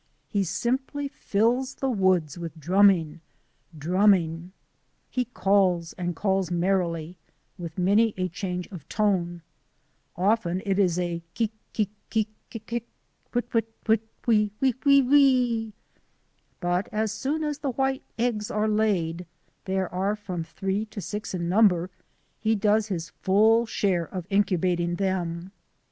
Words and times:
He 0.27 0.43
simply 0.43 1.07
fills 1.09 1.75
the 1.75 1.91
woods 1.91 2.35
with 2.35 2.59
drumming, 2.59 3.21
drum 3.77 4.09
ming. 4.09 4.51
He 5.11 5.25
calls 5.25 5.93
and 5.93 6.15
calls 6.15 6.49
merrily, 6.49 7.17
with 7.59 7.77
many 7.77 8.15
a 8.17 8.27
change 8.27 8.65
of 8.71 8.89
tone. 8.89 9.43
Often 10.15 10.63
it 10.65 10.79
is 10.79 10.97
keak 11.35 11.51
keak 11.71 11.91
keak 12.09 12.29
kick 12.49 12.65
kick, 12.65 12.87
whit 13.31 13.53
whit 13.53 13.71
whit 13.85 14.01
whi 14.25 14.49
wi 14.59 14.73
wi 14.83 14.97
i 14.97 15.05
i 15.05 15.05
wi. 15.05 15.73
But 16.59 16.89
as 16.91 17.11
soon 17.11 17.43
as 17.43 17.59
the 17.59 17.69
white 17.69 18.01
eggs 18.17 18.49
are 18.49 18.67
laid— 18.67 19.27
there 19.65 19.87
are 19.93 20.15
from 20.15 20.43
three 20.43 20.83
to 20.87 20.99
six 20.99 21.35
in 21.35 21.47
number— 21.47 21.91
he 22.39 22.55
does 22.55 22.87
his 22.87 23.11
full 23.21 23.67
share 23.67 24.07
of 24.11 24.25
incubating 24.31 24.95
them. 24.95 25.51